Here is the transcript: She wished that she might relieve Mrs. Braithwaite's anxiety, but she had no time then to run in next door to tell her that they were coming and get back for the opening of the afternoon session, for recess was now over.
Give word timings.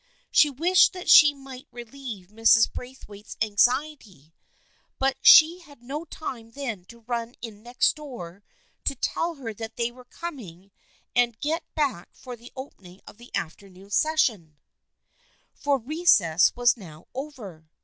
She 0.31 0.49
wished 0.49 0.93
that 0.93 1.11
she 1.11 1.35
might 1.35 1.67
relieve 1.71 2.29
Mrs. 2.29 2.73
Braithwaite's 2.73 3.37
anxiety, 3.39 4.33
but 4.97 5.15
she 5.21 5.59
had 5.59 5.83
no 5.83 6.05
time 6.05 6.53
then 6.53 6.85
to 6.85 7.01
run 7.01 7.35
in 7.39 7.61
next 7.61 7.97
door 7.97 8.41
to 8.85 8.95
tell 8.95 9.35
her 9.35 9.53
that 9.53 9.75
they 9.75 9.91
were 9.91 10.05
coming 10.05 10.71
and 11.15 11.39
get 11.39 11.63
back 11.75 12.09
for 12.15 12.35
the 12.35 12.51
opening 12.55 13.01
of 13.05 13.17
the 13.19 13.29
afternoon 13.35 13.91
session, 13.91 14.57
for 15.53 15.77
recess 15.77 16.55
was 16.55 16.75
now 16.75 17.05
over. 17.13 17.69